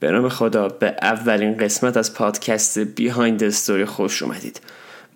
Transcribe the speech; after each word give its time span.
به 0.00 0.10
نام 0.10 0.28
خدا 0.28 0.68
به 0.68 0.96
اولین 1.02 1.56
قسمت 1.56 1.96
از 1.96 2.14
پادکست 2.14 2.78
بیهایند 2.78 3.44
استوری 3.44 3.84
خوش 3.84 4.22
اومدید. 4.22 4.60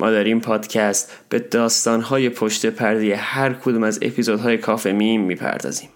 ما 0.00 0.10
در 0.10 0.24
این 0.24 0.40
پادکست 0.40 1.12
به 1.28 1.38
داستانهای 1.38 2.28
پشت 2.28 2.66
پرده 2.66 3.16
هر 3.16 3.52
کدوم 3.52 3.82
از 3.82 3.98
اپیزودهای 4.02 4.58
کافه 4.58 4.92
میم 4.92 5.20
می‌پردازیم. 5.20 5.88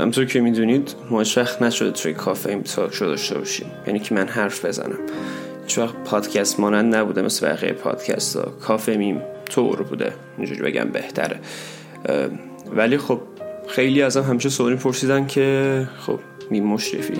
همونطور 0.00 0.24
که 0.24 0.40
می‌دونید 0.40 0.94
ما 1.10 1.24
وقت 1.36 1.62
نشده 1.62 1.90
توی 1.90 2.14
کافه 2.14 2.50
این 2.50 2.62
talk 2.62 3.00
داشته 3.00 3.38
باشیم 3.38 3.66
یعنی 3.86 3.98
که 3.98 4.14
من 4.14 4.28
حرف 4.28 4.64
بزنم 4.64 4.98
هیچ 5.62 5.78
وقت 5.78 5.94
پادکست 5.94 6.60
مانند 6.60 6.94
نبوده 6.94 7.22
مثل 7.22 7.48
بقیه 7.48 7.72
پادکست 7.72 8.36
ها 8.36 8.42
کافه 8.42 8.96
میم 8.96 9.22
طور 9.50 9.82
بوده 9.82 10.12
اینجوری 10.38 10.62
بگم 10.62 10.84
بهتره 10.84 11.40
ولی 12.76 12.98
خب 12.98 13.20
خیلی 13.68 14.02
ازم 14.02 14.22
همیشه 14.22 14.48
سوالی 14.48 14.76
پرسیدن 14.76 15.26
که 15.26 15.88
خب 16.00 16.18
میم 16.50 16.64
مشرفی 16.64 17.14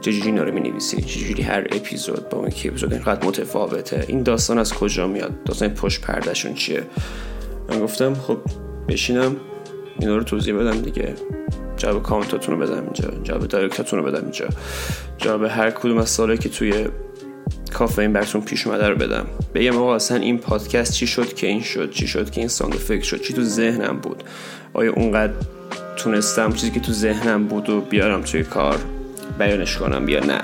چجوری 0.00 0.26
اینا 0.26 0.42
رو 0.42 0.54
می 0.54 0.60
نویسی 0.60 1.02
چجوری 1.02 1.42
هر 1.42 1.60
اپیزود 1.60 2.28
با 2.28 2.38
اون 2.38 2.50
که 2.50 2.68
اپیزود 2.68 2.92
اینقدر 2.92 3.26
متفاوته 3.26 4.04
این 4.08 4.22
داستان 4.22 4.58
از 4.58 4.74
کجا 4.74 5.06
میاد 5.06 5.42
داستان 5.44 5.68
پشت 5.68 6.00
پردهشون 6.00 6.54
چیه 6.54 6.82
من 7.68 7.80
گفتم 7.80 8.14
خب 8.14 8.38
بشینم 8.88 9.36
اینا 10.00 10.16
رو 10.16 10.22
توضیح 10.22 10.54
بدم 10.54 10.80
دیگه 10.80 11.14
جواب 11.84 12.02
کامنتاتون 12.02 12.60
رو 12.60 12.66
بدم 12.66 12.82
اینجا. 12.82 13.10
جواب 13.22 13.46
دایرکتاتون 13.46 13.98
رو 13.98 14.04
بدم 14.04 14.22
اینجا. 14.22 14.48
جواب 15.18 15.44
هر 15.44 15.70
کدوم 15.70 15.98
از 15.98 16.08
ساله 16.08 16.36
که 16.36 16.48
توی 16.48 16.86
کافه 17.72 18.02
این 18.02 18.12
براتون 18.12 18.40
پیش 18.40 18.66
اومده 18.66 18.88
رو 18.88 18.96
بدم. 18.96 19.26
بگم 19.54 19.76
آقا 19.76 19.94
اصلا 19.94 20.16
این 20.16 20.38
پادکست 20.38 20.92
چی 20.92 21.06
شد 21.06 21.34
که 21.34 21.46
این 21.46 21.62
شد؟ 21.62 21.90
چی 21.90 22.06
شد 22.06 22.30
که 22.30 22.40
این 22.40 22.48
ساند 22.48 22.74
فکر 22.74 23.02
شد؟ 23.02 23.20
چی 23.20 23.32
تو 23.32 23.42
ذهنم 23.42 23.98
بود؟ 23.98 24.24
آیا 24.72 24.92
اونقدر 24.92 25.32
تونستم 25.96 26.52
چیزی 26.52 26.70
که 26.70 26.80
تو 26.80 26.92
ذهنم 26.92 27.46
بود 27.46 27.70
و 27.70 27.80
بیارم 27.80 28.22
توی 28.22 28.42
کار؟ 28.44 28.78
بیانش 29.38 29.76
کنم 29.76 30.08
یا 30.08 30.20
نه؟ 30.20 30.40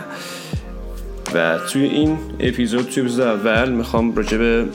و 1.34 1.58
توی 1.58 1.84
این 1.84 2.18
اپیزود 2.40 2.88
توی 2.88 3.02
اپیزود 3.02 3.20
اول 3.20 3.72
می‌خوام 3.72 4.14
راجع 4.14 4.38
به 4.38 4.66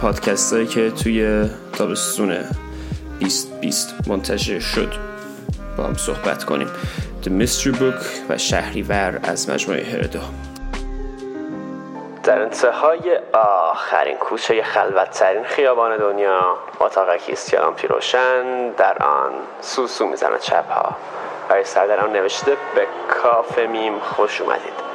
پادکست 0.00 0.52
هایی 0.52 0.66
که 0.66 0.90
توی 0.90 1.44
تابستون 1.72 2.36
2020 3.20 3.94
منتشر 4.08 4.60
شد 4.60 5.05
با 5.76 5.84
هم 5.84 5.94
صحبت 5.94 6.44
کنیم. 6.44 6.68
The 7.22 7.28
Mystery 7.28 7.74
Book 7.76 8.30
و 8.30 8.38
شهریور 8.38 9.20
از 9.22 9.50
مجموعه 9.50 9.84
هردا. 9.84 10.20
در 12.22 12.42
انتهای 12.42 13.18
آخرین 13.32 14.16
کوچه 14.16 14.62
خلوتترین 14.62 15.44
خیابان 15.44 15.96
دنیا 15.96 16.40
اتاقکی 16.80 17.32
است 17.32 17.50
که 17.50 17.56
لامپی 17.56 17.86
روشن 17.86 18.70
در 18.70 19.02
آن 19.02 19.32
سوسو 19.60 20.06
می‌زند 20.06 20.40
چپها. 20.40 20.96
برای 21.48 21.64
سر 21.64 21.86
در 21.86 22.00
آن 22.00 22.12
نوشته 22.12 22.56
به 22.74 22.86
کافه 23.08 23.66
میم 23.66 23.98
خوش 23.98 24.40
اومدید. 24.40 24.86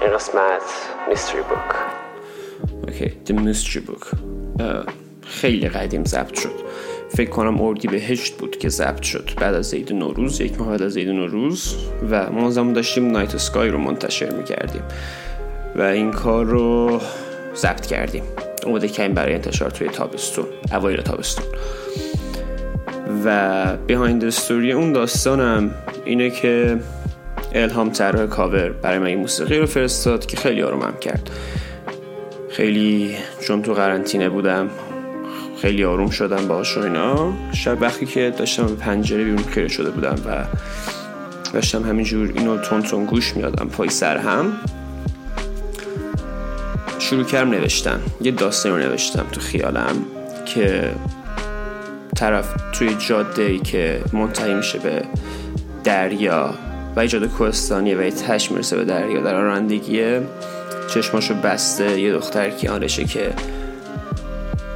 این 0.00 0.10
قسمت 0.10 0.62
میستری 1.08 1.42
بوک 1.42 1.76
اوکی 2.84 3.16
The 3.26 3.30
Mystery 3.30 3.90
Book. 3.90 4.16
خیلی 5.26 5.68
قدیم 5.68 6.04
ضبط 6.04 6.40
شد. 6.40 6.69
فکر 7.14 7.30
کنم 7.30 7.60
اردی 7.60 7.88
بهشت 7.88 8.36
بود 8.36 8.58
که 8.58 8.68
ضبط 8.68 9.02
شد 9.02 9.30
بعد 9.36 9.54
از 9.54 9.74
عید 9.74 9.92
نوروز 9.92 10.40
یک 10.40 10.58
ماه 10.58 10.68
بعد 10.68 10.82
از 10.82 10.96
عید 10.96 11.08
نوروز 11.08 11.76
و 12.10 12.32
ما 12.32 12.50
زمان 12.50 12.72
داشتیم 12.72 13.10
نایت 13.10 13.36
سکای 13.36 13.68
رو 13.68 13.78
منتشر 13.78 14.30
می‌کردیم 14.30 14.82
و 15.76 15.82
این 15.82 16.10
کار 16.10 16.44
رو 16.44 17.00
ضبط 17.56 17.86
کردیم. 17.86 18.22
اومده 18.66 18.88
کردیم 18.88 19.14
برای 19.14 19.34
انتشار 19.34 19.70
توی 19.70 19.88
تابستون 19.88 20.44
اوایل 20.72 21.00
تابستون. 21.00 21.44
و 23.24 23.76
بیهایند 23.86 24.24
استوری 24.24 24.72
اون 24.72 24.92
داستانم 24.92 25.74
اینه 26.04 26.30
که 26.30 26.78
الهام 27.54 27.90
طرح 27.90 28.26
کاور 28.26 28.68
برای 28.68 28.98
من 28.98 29.06
این 29.06 29.18
موسیقی 29.18 29.58
رو 29.58 29.66
فرستاد 29.66 30.26
که 30.26 30.36
خیلی 30.36 30.62
آرومم 30.62 30.94
کرد. 31.00 31.30
خیلی 32.50 33.16
چون 33.40 33.62
تو 33.62 33.74
قرنطینه 33.74 34.28
بودم 34.28 34.70
خیلی 35.60 35.84
آروم 35.84 36.10
شدم 36.10 36.48
باهاش 36.48 36.76
و 36.76 36.80
اینا. 36.80 37.32
شب 37.52 37.82
وقتی 37.82 38.06
که 38.06 38.34
داشتم 38.38 38.66
پنجره 38.66 39.24
بیرون 39.24 39.42
خیره 39.42 39.68
شده 39.68 39.90
بودم 39.90 40.16
و 40.26 40.44
داشتم 41.52 41.82
همینجور 41.82 42.32
اینو 42.34 42.58
تون 42.58 42.82
تون 42.82 43.04
گوش 43.04 43.36
میادم 43.36 43.68
پای 43.68 43.88
سر 43.88 44.16
هم. 44.16 44.52
شروع 46.98 47.24
کردم 47.24 47.50
نوشتم 47.50 48.00
یه 48.20 48.30
داستان 48.32 48.72
رو 48.72 48.78
نوشتم 48.78 49.26
تو 49.32 49.40
خیالم 49.40 49.96
که 50.46 50.90
طرف 52.16 52.54
توی 52.72 52.96
جاده 53.08 53.42
ای 53.42 53.58
که 53.58 54.00
منتهی 54.12 54.54
میشه 54.54 54.78
به 54.78 55.02
دریا 55.84 56.54
و 56.96 57.06
جاده 57.06 57.26
کوهستانیه 57.26 57.98
و 57.98 58.02
یه 58.02 58.10
تش 58.10 58.52
می‌رسه 58.52 58.76
به 58.76 58.84
دریا 58.84 59.20
در 59.20 59.40
رانندگیه 59.40 60.22
چشماشو 60.94 61.34
بسته. 61.34 62.00
یه 62.00 62.12
دختر 62.12 62.50
کیانشه 62.50 63.04
که 63.04 63.32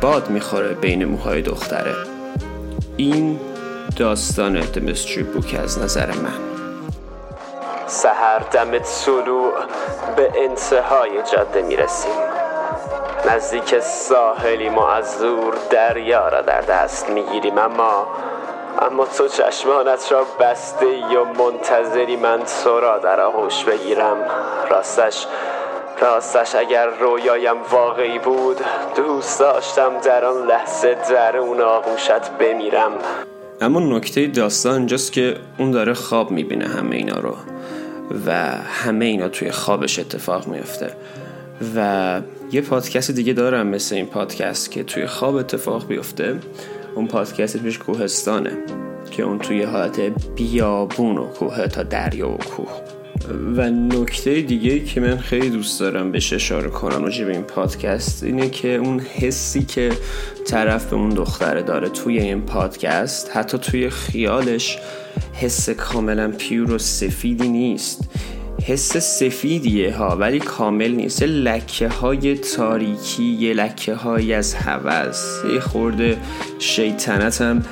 باد 0.04 0.30
می‌خوره 0.30 0.74
بین 0.74 1.04
موهای 1.04 1.42
دختره. 1.42 1.94
این 2.96 3.40
داستان 3.96 4.60
دمستری 4.60 5.22
بوک 5.22 5.60
از 5.62 5.78
نظر 5.78 6.06
من. 6.06 6.38
سهر 7.86 8.38
دم 8.38 8.78
طلوع 8.78 9.52
به 10.16 10.32
انتهای 10.36 11.10
جاده 11.32 11.62
می‌رسیم. 11.62 12.12
نزدیک 13.30 13.78
ساحلی 13.78 14.68
ما 14.68 14.90
از 14.90 15.18
دور 15.18 15.54
دریا 15.70 16.28
را 16.28 16.40
در 16.40 16.60
دست 16.60 17.10
می‌گیریم 17.10 17.58
اما 17.58 18.06
اما 18.82 19.06
تو 19.06 19.28
چشمانت 19.28 20.12
را 20.12 20.24
بسته 20.40 20.86
یا 20.86 21.24
منتظری 21.24 22.16
من 22.16 22.40
تو 22.64 22.80
را 22.80 22.98
در 22.98 23.20
آغوش 23.20 23.64
بگیرم. 23.64 24.16
راستش 24.70 25.26
راستش 26.00 26.54
اگر 26.54 26.86
رویایم 27.00 27.56
واقعی 27.72 28.18
بود 28.18 28.56
دوست 28.96 29.40
داشتم 29.40 29.92
در 30.04 30.24
آن 30.24 30.46
لحظه 30.46 30.96
در 31.10 31.36
اون 31.36 31.60
آغوشت 31.60 32.30
بمیرم. 32.40 32.92
اما 33.60 33.80
نکته 33.80 34.26
داستان 34.26 34.74
اینجاست 34.74 35.12
که 35.12 35.36
اون 35.58 35.70
داره 35.70 35.94
خواب 35.94 36.30
می‌بینه 36.30 36.68
همه 36.68 36.96
اینا 36.96 37.18
رو 37.18 37.36
و 38.26 38.32
همه 38.84 39.04
اینا 39.04 39.28
توی 39.28 39.50
خوابش 39.50 39.98
اتفاق 39.98 40.46
میفته 40.46 40.90
و 41.76 42.20
یه 42.52 42.60
پادکست 42.60 43.10
دیگه 43.10 43.32
دارم 43.32 43.66
مثل 43.66 43.94
این 43.94 44.06
پادکست 44.06 44.70
که 44.70 44.84
توی 44.84 45.06
خواب 45.06 45.34
اتفاق 45.34 45.86
بیفته. 45.86 46.38
اون 46.94 47.06
پادکست 47.06 47.56
پیش 47.56 47.78
کوهستانه 47.78 48.52
که 49.10 49.22
اون 49.22 49.38
توی 49.38 49.62
حالت 49.62 50.00
بیابون 50.36 51.18
و 51.18 51.26
کوه 51.26 51.66
تا 51.66 51.82
دریا 51.82 52.28
و 52.28 52.36
کوه. 52.36 53.03
و 53.56 53.70
نکته 53.70 54.40
دیگه 54.40 54.80
که 54.80 55.00
من 55.00 55.18
خیلی 55.18 55.50
دوست 55.50 55.80
دارم 55.80 56.12
بهش 56.12 56.32
اشاره 56.32 56.70
کنم 56.70 57.04
راجع 57.04 57.24
به 57.24 57.32
این 57.32 57.42
پادکست 57.42 58.22
اینه 58.24 58.50
که 58.50 58.74
اون 58.74 59.00
حسی 59.00 59.64
که 59.64 59.92
طرف 60.46 60.90
به 60.90 60.96
اون 60.96 61.08
دختره 61.08 61.62
داره 61.62 61.88
توی 61.88 62.18
این 62.18 62.40
پادکست 62.40 63.30
حتی 63.36 63.58
توی 63.58 63.90
خیالش 63.90 64.78
حس 65.32 65.70
کاملا 65.70 66.32
پیور 66.38 66.70
و 66.70 66.78
سفیدی 66.78 67.48
نیست. 67.48 68.00
حس 68.62 68.96
سفیدیه 68.96 69.96
ها 69.96 70.16
ولی 70.16 70.38
کامل 70.38 70.90
نیست. 70.90 71.22
یه 71.22 71.28
لکه 71.28 71.88
های 71.88 72.38
تاریکی 72.38 73.24
یه 73.24 73.54
لکه 73.54 73.94
های 73.94 74.34
از 74.34 74.54
هوس. 74.54 75.44
یه 75.52 75.60
خورده 75.60 76.18
شیطنت 76.58 77.40
هم 77.40 77.62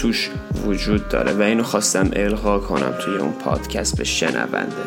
توش 0.00 0.30
وجود 0.66 1.08
داره 1.08 1.32
و 1.32 1.42
اینو 1.42 1.62
خواستم 1.62 2.10
القا 2.12 2.58
کنم 2.58 2.94
توی 3.00 3.16
اون 3.16 3.32
پادکست 3.32 3.98
به 3.98 4.04
شنونده. 4.04 4.82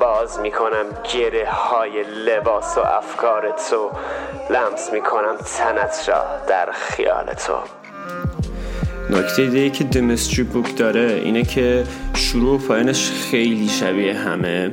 باز 0.00 0.38
می‌کنم 0.38 0.84
گره 1.14 1.48
های 1.50 2.02
لباس 2.26 2.78
و 2.78 2.80
افکار 2.80 3.54
تو. 3.70 3.90
لمس 4.50 4.92
می‌کنم 4.92 5.36
تنت 5.36 6.08
را 6.08 6.24
در 6.48 6.72
خیال 6.72 7.34
تو. 7.34 7.87
نکته 9.10 9.46
دیگه 9.46 9.70
که 9.70 9.84
دمستری 9.84 10.42
بوک 10.42 10.76
داره 10.76 11.20
اینه 11.24 11.42
که 11.42 11.84
شروع 12.14 12.54
و 12.54 12.58
پایانش 12.58 13.10
خیلی 13.30 13.68
شبیه 13.68 14.14
همه 14.14 14.70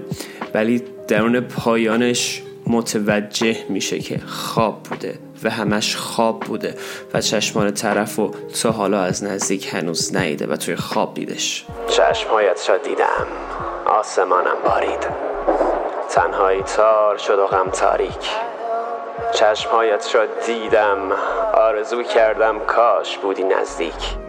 ولی 0.53 0.83
درون 1.07 1.39
پایانش 1.39 2.41
متوجه 2.67 3.57
میشه 3.69 3.99
که 3.99 4.19
خواب 4.27 4.83
بوده 4.83 5.19
و 5.43 5.49
همش 5.49 5.95
خواب 5.95 6.39
بوده 6.39 6.75
و 7.13 7.21
چشمان 7.21 7.71
طرف 7.71 8.19
و 8.19 8.31
تا 8.61 8.71
حالا 8.71 9.01
از 9.01 9.23
نزدیک 9.23 9.73
هنوز 9.73 10.15
نیده 10.15 10.47
و 10.47 10.55
توی 10.55 10.75
خواب 10.75 11.13
دیدش. 11.13 11.65
چشمهایت 11.87 12.69
را 12.69 12.77
دیدم. 12.77 13.27
آسمانم 13.85 14.57
بارید. 14.65 15.07
تنهایی 16.09 16.61
تار 16.61 17.17
شد 17.17 17.39
و 17.39 17.47
غم 17.47 17.69
تاریک. 17.69 18.29
چشمهایت 19.33 20.15
را 20.15 20.25
دیدم. 20.45 21.11
آرزو 21.53 22.03
کردم 22.03 22.59
کاش 22.59 23.17
بودی 23.17 23.43
نزدیک. 23.43 24.24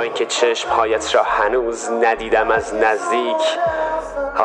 اینکه 0.00 0.26
چشمهایت 0.26 1.14
را 1.14 1.22
هنوز 1.22 1.88
ندیدم 2.02 2.50
از 2.50 2.74
نزدیک 2.74 3.36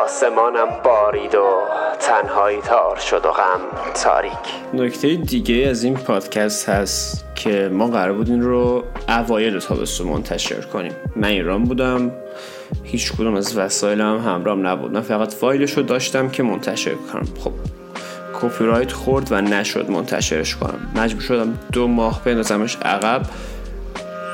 آسمانم 0.06 0.68
بارید 0.84 1.36
و 1.36 1.62
تنهایی 2.00 2.62
تار 2.62 2.96
شد 2.96 3.26
و 3.26 3.32
غم 3.32 3.62
تاریک. 4.04 4.32
نکته 4.74 5.16
دیگه 5.16 5.68
از 5.70 5.84
این 5.84 5.94
پادکست 5.94 6.70
هست 6.70 7.26
که 7.36 7.70
ما 7.74 7.88
قرار 7.88 8.14
بود 8.14 8.30
این 8.30 8.42
رو 8.42 8.84
اوایل 9.08 9.60
تابستون 9.60 10.08
منتشر 10.08 10.62
کنیم. 10.62 10.96
من 11.16 11.28
ایران 11.28 11.64
بودم 11.64 12.12
هیچ 12.84 13.14
کدوم 13.14 13.36
از 13.36 13.58
وسایل 13.58 14.02
هم 14.02 14.18
همرام 14.18 14.68
نبود. 14.68 14.92
من 14.92 15.02
فقط 15.02 15.34
فایلش 15.34 15.74
رو 15.74 15.84
داشتم 15.84 16.30
که 16.30 16.44
منتشر 16.44 16.96
کنم. 16.96 17.28
خب 17.44 17.52
کپی 18.42 18.66
رایت 18.66 18.92
خورد 18.92 19.32
و 19.32 19.42
نشد 19.42 19.90
منتشرش 19.90 20.56
کنم. 20.56 20.80
مجبور 20.96 21.22
شدم 21.22 21.60
دو 21.74 21.88
ماه 21.88 22.24
بندازمش 22.24 22.78
عقب. 22.82 23.22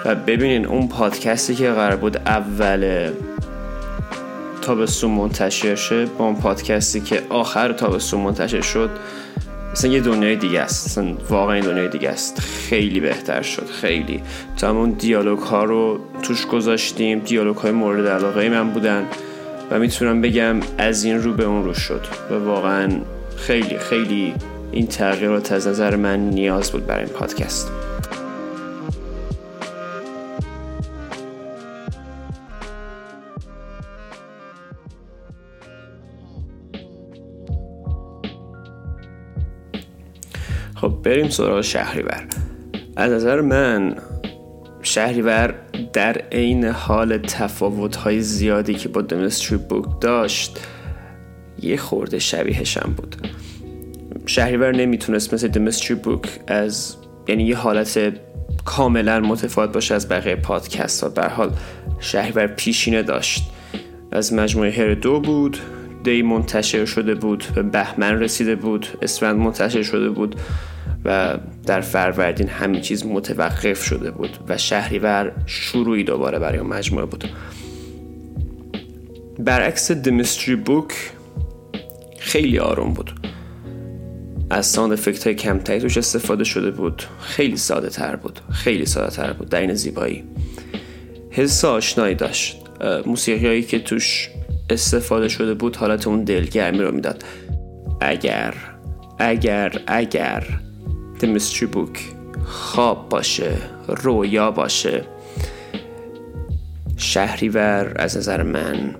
و 0.06 0.16
ببینین 0.16 0.66
اون 0.66 0.88
پادکستی 0.88 1.56
که 1.56 1.72
قرار 1.72 1.96
بود 1.96 2.18
اول 2.18 3.12
تابستون 4.62 5.12
منتشر 5.12 5.76
شه 5.76 6.06
با 6.06 6.26
اون 6.26 6.36
پادکستی 6.36 7.02
که 7.02 7.22
آخر 7.30 7.74
تابستون 7.74 8.22
منتشر 8.22 8.62
شد 8.62 8.90
مثلا 9.76 9.92
یه 9.92 10.02
دنیای 10.02 10.36
دیگه 10.36 10.60
است. 10.60 10.86
مثلا 10.88 11.14
واقعا 11.30 11.60
دنیای 11.60 11.88
دیگه 11.88 12.10
است. 12.10 12.40
خیلی 12.40 13.00
بهتر 13.00 13.42
شد. 13.42 13.66
خیلی. 13.82 14.22
تا 14.58 14.72
اون 14.72 14.90
دیالوگ 14.90 15.40
ها 15.40 15.64
رو 15.64 16.00
توش 16.24 16.46
گذاشتیم. 16.48 17.20
دیالوگ 17.20 17.56
های 17.56 17.72
مورد 17.72 18.08
علاقه 18.08 18.50
من 18.50 18.70
بودن 18.70 19.06
و 19.72 19.80
می‌تونم 19.80 20.22
بگم 20.22 20.60
از 20.78 21.04
این 21.04 21.24
رو 21.24 21.34
به 21.34 21.44
اون 21.44 21.64
رو 21.64 21.74
شد. 21.74 22.02
و 22.32 22.34
واقعا 22.34 22.90
خیلی 23.38 23.78
خیلی 23.78 24.34
این 24.72 24.88
تغییرات 24.88 25.52
از 25.52 25.68
نظر 25.68 25.96
من 25.96 26.20
نیاز 26.20 26.72
بود 26.72 26.88
برای 26.88 27.04
این 27.04 27.14
پادکست. 27.14 27.85
خب 40.76 40.94
بریم 41.04 41.30
سراغ 41.30 41.62
شهریور. 41.62 42.28
از 42.96 43.12
نظر 43.12 43.42
من 43.42 43.96
شهریور 44.82 45.56
در 45.94 46.18
عین 46.32 46.66
حال 46.66 47.18
تفاوت 47.18 47.96
های 47.96 48.22
زیادی 48.22 48.74
که 48.74 48.90
با 48.90 49.02
دمستری 49.02 49.58
بوک 49.58 50.02
داشت 50.02 50.60
یه 51.62 51.78
خورده 51.78 52.20
شبیهشم 52.20 52.94
بود. 52.98 53.16
شهریور 54.26 54.76
نمی‌تونست 54.76 55.34
مثل 55.34 55.48
دمستری 55.48 55.96
بوک 55.96 56.40
از 56.48 56.96
یعنی 57.28 57.44
یه 57.44 57.58
حالت 57.58 58.14
کاملا 58.66 59.20
متفاوت 59.20 59.74
باشه 59.74 59.96
از 59.96 60.10
بقیه 60.10 60.36
پادکست 60.36 61.04
ها. 61.18 61.28
حال 61.28 61.52
شهریور 62.00 62.48
پیشینه 62.48 63.04
داشت. 63.04 63.52
از 64.12 64.34
مجموعه 64.34 64.72
هر 64.72 64.94
دو 64.94 65.20
بود. 65.20 65.58
دی 66.06 66.22
منتشر 66.22 66.86
شده 66.86 67.16
بود 67.16 67.44
به 67.56 67.64
بهمن 67.64 68.20
رسیده 68.20 68.56
بود 68.56 68.88
اسفند 69.02 69.36
منتشر 69.36 69.84
شده 69.84 70.10
بود 70.10 70.36
و 71.06 71.38
در 71.66 71.82
فروردین 71.82 72.48
همین 72.48 72.82
چیز 72.82 73.06
متوقف 73.06 73.84
شده 73.84 74.12
بود 74.12 74.30
و 74.48 74.58
شهریور 74.58 75.32
شروعی 75.46 76.04
دوباره 76.04 76.40
برای 76.40 76.58
اون 76.58 76.70
مجموعه 76.70 77.06
بود. 77.06 77.24
برعکس 79.40 79.92
دمستری 79.92 80.56
بوک 80.56 80.94
خیلی 82.20 82.60
آروم 82.60 82.94
بود. 82.94 83.12
از 84.50 84.66
ساند 84.66 84.92
افکت 84.94 85.28
های 85.28 85.36
کمتری 85.36 85.80
توش 85.80 85.98
استفاده 85.98 86.44
شده 86.44 86.72
بود. 86.72 87.04
خیلی 87.20 87.58
ساده 87.58 87.90
تر 87.90 88.16
بود. 88.16 88.40
خیلی 88.52 88.86
ساده 88.86 89.16
تر 89.16 89.34
بود. 89.34 89.50
در 89.50 89.62
این 89.62 89.74
زیبایی. 89.74 90.24
حس 91.30 91.66
آشنایی 91.66 92.16
داشت. 92.16 92.58
موسیقی 93.06 93.48
هایی 93.48 93.64
که 93.64 93.80
توش 93.80 94.30
استفاده 94.70 95.28
شده 95.28 95.54
بود 95.54 95.76
حالت 95.76 96.08
اون 96.08 96.24
دلگرمی 96.24 96.80
رو 96.80 96.92
می‌داد. 96.92 97.24
اگر 98.02 98.54
اگر 99.20 99.82
اگر 99.88 100.60
Mystery 101.20 101.76
Book 101.76 102.00
خواب 102.46 103.10
باشه 103.10 103.52
رویا 103.88 104.52
باشه 104.52 105.02
شهریور 106.98 107.94
از 107.96 108.18
نظر 108.18 108.44
من 108.44 108.96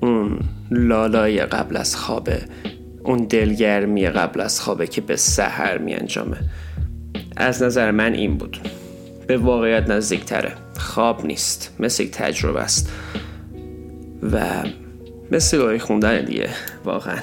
اون 0.00 0.38
لالای 0.70 1.40
قبل 1.40 1.76
از 1.76 1.96
خوابه 1.96 2.42
اون 3.04 3.18
دلگرمی 3.18 4.06
قبل 4.06 4.40
از 4.40 4.60
خوابه 4.60 4.86
که 4.86 5.00
به 5.00 5.16
سحر 5.16 5.78
می 5.78 5.94
انجامه 5.94 6.36
از 7.36 7.62
نظر 7.62 7.90
من 7.90 8.14
این 8.14 8.36
بود. 8.36 8.58
به 9.26 9.36
واقعیت 9.36 9.90
نزدیکتره. 9.90 10.52
خواب 10.86 11.26
نیست. 11.26 11.76
مثل 11.78 12.02
یک 12.02 12.10
تجربه 12.10 12.60
است. 12.60 12.92
و 14.32 14.42
مثل 15.30 15.58
گاهی 15.58 15.78
خوندن 15.78 16.24
دیگه 16.24 16.48
واقعا. 16.84 17.18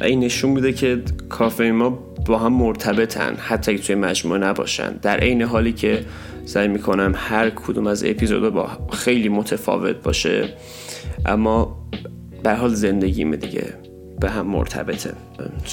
و 0.00 0.04
این 0.04 0.20
نشون 0.20 0.50
میده 0.50 0.72
که 0.72 1.02
کافه 1.28 1.64
ما 1.64 1.90
با 2.26 2.38
هم 2.38 2.52
مرتبطن 2.52 3.34
حتی 3.38 3.76
که 3.76 3.82
توی 3.82 3.94
مجموعه 3.94 4.40
نباشن. 4.40 4.92
در 5.02 5.20
عین 5.20 5.42
حالی 5.42 5.72
که 5.72 6.04
سعی 6.44 6.68
می‌کنم 6.68 7.12
هر 7.16 7.50
کدوم 7.50 7.86
از 7.86 8.04
اپیزود 8.04 8.54
با 8.54 8.70
خیلی 8.92 9.28
متفاوت 9.28 9.96
باشه 9.96 10.48
اما 11.26 11.88
به 12.42 12.54
حال 12.54 12.74
زندگی 12.74 13.24
دیگه. 13.24 13.74
به 14.20 14.30
هم 14.30 14.46
مرتبطه. 14.46 15.12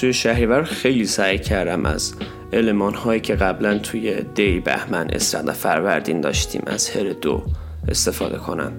توی 0.00 0.12
شهریور 0.12 0.62
خیلی 0.62 1.06
سعی 1.06 1.38
کردم 1.38 1.86
از 1.86 2.14
علمان 2.52 2.94
هایی 2.94 3.20
که 3.20 3.34
قبلا 3.34 3.78
توی 3.78 4.22
دی 4.34 4.60
بهمن 4.60 5.10
استرد 5.10 5.48
و 5.48 5.52
فروردین 5.52 6.20
داشتیم 6.20 6.62
از 6.66 6.90
هر 6.90 7.12
دو 7.12 7.42
استفاده 7.88 8.36
کنم. 8.36 8.72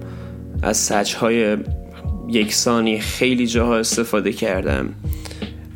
از 0.62 0.78
سچ 0.78 1.14
های 1.14 1.58
یکسانی 2.28 3.00
خیلی 3.00 3.48
جاها 3.48 3.78
استفاده 3.78 4.34
کردم. 4.34 4.90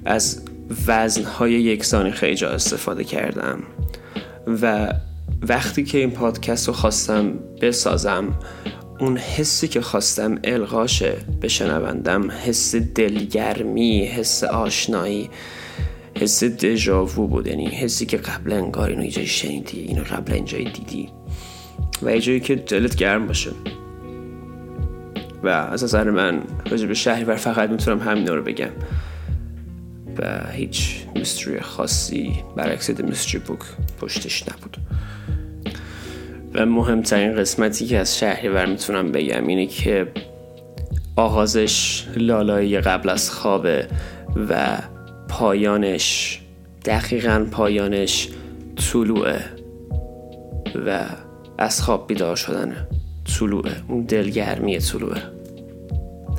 از 0.06 0.42
وزنهای 0.88 1.54
یکسانی 1.54 2.12
خیلی 2.12 2.36
جا 2.36 2.50
استفاده 2.50 3.04
کردم. 3.04 3.64
و 4.62 4.94
وقتی 5.42 5.84
که 5.84 5.98
این 5.98 6.12
پادکست 6.12 6.68
رو 6.68 6.74
خواستم 6.74 7.34
بسازم 7.62 8.38
اون 9.00 9.18
حسی 9.18 9.68
که 9.68 9.82
خواستم 9.82 10.40
القاشه 10.44 11.14
به 11.42 11.48
شنوندم 11.48 12.32
حس 12.32 12.76
دلگرمی 12.76 14.06
حس 14.06 14.44
آشنایی. 14.44 15.30
حس 16.20 16.44
دژاوو 16.44 17.28
بود. 17.28 17.48
یعنی 17.48 17.66
حسی 17.66 18.06
که 18.06 18.18
قبل 18.18 18.54
انگار 18.54 18.90
اینو 18.90 19.02
اینجایی 19.02 19.28
شنیدی 19.28 19.80
اینو 19.80 20.04
قبل 20.04 20.34
اینجایی 20.34 20.70
دیدی. 20.70 21.10
و 22.04 22.12
یه 22.16 22.22
جایی 22.22 22.40
که 22.40 22.56
دلت 22.56 22.96
گرم 22.96 23.28
باشه. 23.28 23.52
و 25.44 25.48
از 25.48 25.84
نظر 25.84 26.10
من 26.10 26.42
راجع 26.72 26.88
به 26.88 26.94
شهریور 26.94 27.36
فقط 27.36 27.70
می‌تونم 27.70 28.00
همین 28.00 28.28
رو 28.28 28.44
بگم. 28.44 28.72
و 30.18 30.52
هیچ 30.52 31.06
میستری 31.16 31.60
خاصی 31.60 32.44
برعکس 32.56 32.90
میستری 32.90 33.40
بوک 33.40 33.60
پشتش 34.02 34.44
نبود. 34.44 34.78
و 36.54 36.66
مهمترین 36.66 37.36
قسمتی 37.36 37.86
که 37.86 37.98
از 37.98 38.18
شهریور 38.18 38.66
می‌تونم 38.66 39.12
بگم 39.12 39.48
اینه 39.48 39.66
که 39.66 40.12
آغازش 41.16 42.04
لالایی 42.16 42.80
قبل 42.80 43.10
از 43.10 43.32
خوابه 43.32 43.88
و 44.50 44.78
پایانش 45.38 46.40
دقیقا 46.86 47.48
پایانش 47.52 48.30
طلوعه 48.76 49.40
و 50.86 51.06
از 51.58 51.82
خواب 51.82 52.08
بیدار 52.08 52.36
شدن 52.36 52.88
طلوعه 53.40 53.72
اون 53.88 54.02
دلگرمی 54.02 54.80
طلوعه. 54.80 55.22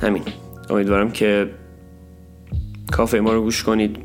همین. 0.03 0.23
امیدوارم 0.71 1.11
که 1.11 1.51
کافه 2.93 3.21
ما 3.21 3.33
رو 3.33 3.43
گوش 3.43 3.63
کنید 3.63 3.97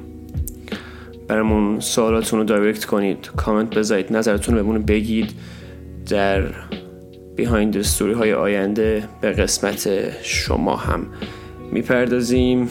برامون 1.27 1.79
سوالاتون 1.79 2.39
رو 2.39 2.45
دایرکت 2.45 2.85
کنید 2.85 3.29
کامنت 3.35 3.75
بذارید 3.75 4.13
نظرتون 4.13 4.55
رو 4.55 4.63
بهمون 4.63 4.81
بگید 4.81 5.31
در 6.09 6.43
بیهایند 7.35 7.81
ستوری 7.81 8.13
های 8.13 8.33
آینده. 8.33 9.03
به 9.21 9.31
قسمت 9.31 10.11
شما 10.23 10.75
هم 10.75 11.07
می‌پردازیم. 11.71 12.69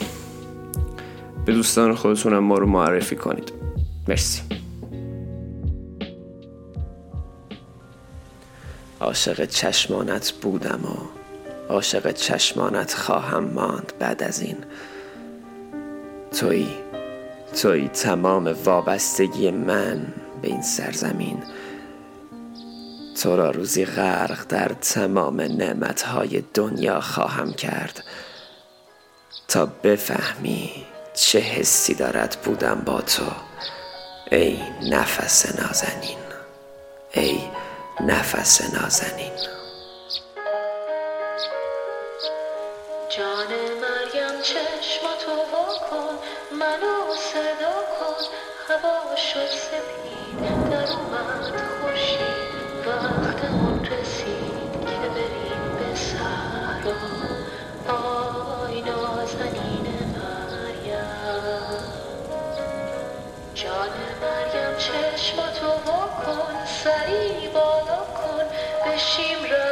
به 1.45 1.53
دوستان 1.53 1.95
خودتون 1.95 2.33
هم 2.33 2.39
ما 2.39 2.59
رو 2.59 2.67
معرفی 2.67 3.17
کنید. 3.17 3.53
مرسی. 4.09 4.43
عاشق 9.01 9.45
چشمانت 9.45 10.33
بودم 10.33 10.81
و 10.85 10.97
عاشق 11.73 12.13
چشمانت 12.13 12.95
خواهم 12.95 13.45
ماند 13.45 13.93
بعد 13.99 14.23
از 14.23 14.41
این. 14.41 14.57
توی 16.41 16.67
توی 17.63 17.89
تمام 17.89 18.57
وابستگی 18.65 19.51
من 19.51 20.07
به 20.43 20.49
این 20.49 20.63
سرزمین. 20.63 21.43
تو 23.23 23.37
را 23.37 23.51
روزی 23.51 23.85
غرق 23.85 24.47
در 24.49 24.69
تمام 24.69 25.41
نعمتهای 25.41 26.43
دنیا 26.55 27.01
خواهم 27.01 27.53
کرد. 27.53 28.05
تا 29.49 29.67
بفهمی 29.67 30.71
چه 31.15 31.39
حسی 31.39 31.95
دارد 31.95 32.39
بودم 32.45 32.83
با 32.87 33.01
تو 33.01 33.23
ای 34.33 34.61
نفس 34.91 35.61
نازنین 35.61 36.19
ای 37.13 37.41
نفس 38.01 38.75
نازنین. 38.75 39.33
جان 43.17 43.47
مریم 43.47 44.43
چشم 44.43 45.07
تو 45.27 45.37
کن 45.91 46.19
منو 46.59 47.15
صدا 47.33 47.75
کن 48.01 48.25
هوا 48.69 49.17
شد 49.17 49.47
سپید 49.47 50.71
در 50.71 50.93
اومد 50.93 51.63
خوشی. 51.81 52.42
جان 63.55 63.91
مریم 64.23 64.79
چشم 64.79 65.37
تو 65.37 65.71
کن 66.25 66.67
سری 66.67 67.49
بالا 67.55 68.05
کن 68.05 68.45
بشیم 68.87 69.45
را 69.51 69.72